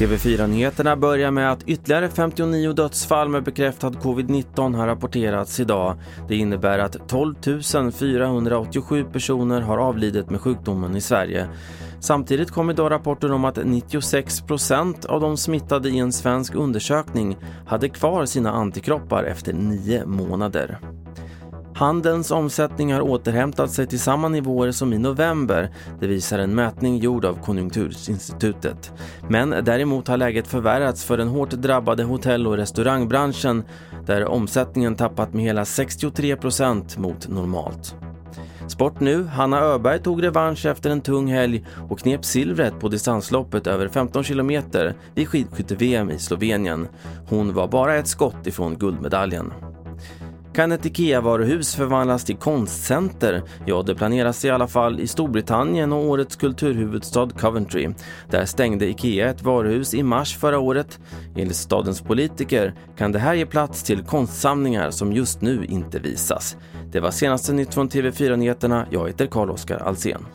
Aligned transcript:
TV4-nyheterna 0.00 0.96
börjar 0.96 1.30
med 1.30 1.52
att 1.52 1.62
ytterligare 1.62 2.08
59 2.08 2.72
dödsfall 2.72 3.28
med 3.28 3.44
bekräftad 3.44 3.90
covid-19 3.90 4.76
har 4.76 4.86
rapporterats 4.86 5.60
idag. 5.60 5.96
Det 6.28 6.36
innebär 6.36 6.78
att 6.78 7.08
12 7.08 7.34
487 7.92 9.04
personer 9.12 9.60
har 9.60 9.78
avlidit 9.78 10.30
med 10.30 10.40
sjukdomen 10.40 10.96
i 10.96 11.00
Sverige. 11.00 11.48
Samtidigt 12.00 12.50
kom 12.50 12.70
idag 12.70 12.90
rapporter 12.90 13.32
om 13.32 13.44
att 13.44 13.58
96 13.64 14.40
procent 14.40 15.04
av 15.04 15.20
de 15.20 15.36
smittade 15.36 15.88
i 15.88 15.98
en 15.98 16.12
svensk 16.12 16.54
undersökning 16.54 17.36
hade 17.66 17.88
kvar 17.88 18.26
sina 18.26 18.50
antikroppar 18.50 19.24
efter 19.24 19.52
nio 19.52 20.06
månader. 20.06 20.78
Handelns 21.80 22.30
omsättning 22.30 22.92
har 22.92 23.00
återhämtat 23.00 23.70
sig 23.70 23.86
till 23.86 24.00
samma 24.00 24.28
nivåer 24.28 24.70
som 24.70 24.92
i 24.92 24.98
november, 24.98 25.70
det 26.00 26.06
visar 26.06 26.38
en 26.38 26.54
mätning 26.54 26.98
gjord 26.98 27.24
av 27.24 27.34
Konjunkturinstitutet. 27.44 28.92
Men 29.28 29.50
däremot 29.50 30.08
har 30.08 30.16
läget 30.16 30.46
förvärrats 30.46 31.04
för 31.04 31.16
den 31.16 31.28
hårt 31.28 31.50
drabbade 31.50 32.04
hotell 32.04 32.46
och 32.46 32.56
restaurangbranschen 32.56 33.64
där 34.06 34.24
omsättningen 34.24 34.96
tappat 34.96 35.34
med 35.34 35.44
hela 35.44 35.64
63 35.64 36.36
procent 36.36 36.98
mot 36.98 37.28
normalt. 37.28 37.94
Sport 38.68 39.00
nu. 39.00 39.24
Hanna 39.24 39.60
Öberg 39.60 40.02
tog 40.02 40.22
revansch 40.22 40.66
efter 40.66 40.90
en 40.90 41.00
tung 41.00 41.32
helg 41.32 41.66
och 41.88 41.98
knep 41.98 42.24
silvret 42.24 42.80
på 42.80 42.88
distansloppet 42.88 43.66
över 43.66 43.88
15 43.88 44.24
kilometer 44.24 44.94
vid 45.14 45.28
skidskytte-VM 45.28 46.10
i 46.10 46.18
Slovenien. 46.18 46.88
Hon 47.28 47.54
var 47.54 47.68
bara 47.68 47.96
ett 47.96 48.08
skott 48.08 48.46
ifrån 48.46 48.78
guldmedaljen. 48.78 49.52
Kan 50.54 50.72
ett 50.72 50.86
IKEA-varuhus 50.86 51.76
förvandlas 51.76 52.24
till 52.24 52.36
konstcenter? 52.36 53.42
Ja, 53.66 53.82
det 53.82 53.94
planeras 53.94 54.44
i 54.44 54.50
alla 54.50 54.68
fall 54.68 55.00
i 55.00 55.06
Storbritannien 55.06 55.92
och 55.92 56.04
årets 56.04 56.36
kulturhuvudstad 56.36 57.28
Coventry. 57.38 57.88
Där 58.30 58.44
stängde 58.44 58.88
IKEA 58.88 59.30
ett 59.30 59.42
varuhus 59.42 59.94
i 59.94 60.02
mars 60.02 60.36
förra 60.36 60.58
året. 60.58 60.98
Enligt 61.36 61.56
stadens 61.56 62.00
politiker 62.00 62.74
kan 62.96 63.12
det 63.12 63.18
här 63.18 63.34
ge 63.34 63.46
plats 63.46 63.82
till 63.82 64.04
konstsamlingar 64.04 64.90
som 64.90 65.12
just 65.12 65.40
nu 65.40 65.64
inte 65.64 65.98
visas. 65.98 66.56
Det 66.92 67.00
var 67.00 67.10
senaste 67.10 67.52
nytt 67.52 67.74
från 67.74 67.88
TV4 67.88 68.36
Nyheterna. 68.36 68.86
Jag 68.90 69.06
heter 69.06 69.26
Carl-Oskar 69.26 69.78
Alsen. 69.78 70.26